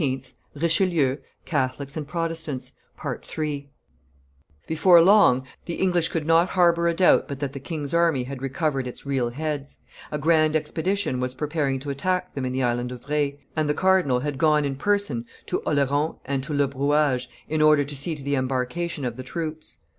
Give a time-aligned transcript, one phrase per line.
[0.01, 3.69] [Illustration: The King and Richelieu at La Rochelle 250]
[4.65, 8.41] Before long the English could not harbor a doubt but that the king's army had
[8.41, 9.77] recovered its real heads:
[10.11, 13.75] a grand expedition was preparing to attack them in the Island of Re, and the
[13.75, 18.15] cardinal had gone in person to Oleron and to Le Brouage in order to see
[18.15, 19.81] to the embarkation of the troops.